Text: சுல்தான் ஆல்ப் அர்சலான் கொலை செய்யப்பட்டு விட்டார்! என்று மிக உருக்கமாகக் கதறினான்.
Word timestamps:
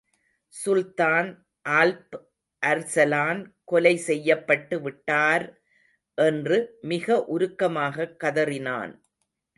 சுல்தான் 0.53 1.27
ஆல்ப் 1.65 2.15
அர்சலான் 2.63 3.41
கொலை 3.63 3.93
செய்யப்பட்டு 3.99 4.81
விட்டார்! 4.81 5.45
என்று 6.17 6.57
மிக 6.85 7.07
உருக்கமாகக் 7.29 8.17
கதறினான். 8.23 8.93